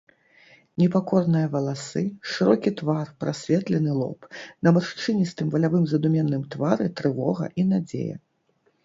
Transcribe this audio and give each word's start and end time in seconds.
Непакорныя 0.83 1.49
валасы, 1.55 2.01
шырокі 2.35 2.71
твар, 2.79 3.11
прасветлены 3.23 3.91
лоб, 3.99 4.19
на 4.69 4.73
маршчыністым 4.79 5.53
валявым 5.57 5.85
задуменным 5.93 6.43
твары 6.57 6.87
трывога 7.03 7.45
і 7.63 7.69
надзея. 7.77 8.17